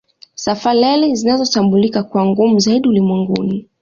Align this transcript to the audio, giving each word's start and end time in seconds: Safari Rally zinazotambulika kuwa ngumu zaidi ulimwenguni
Safari 0.35 0.79
Rally 0.81 1.15
zinazotambulika 1.15 2.03
kuwa 2.03 2.25
ngumu 2.25 2.59
zaidi 2.59 2.87
ulimwenguni 2.89 3.67